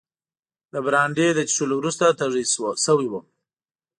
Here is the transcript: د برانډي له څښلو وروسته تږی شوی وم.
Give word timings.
د 0.73 0.75
برانډي 0.85 1.27
له 1.37 1.43
څښلو 1.51 1.73
وروسته 1.77 2.05
تږی 2.19 2.43
شوی 2.85 3.07
وم. 3.09 3.25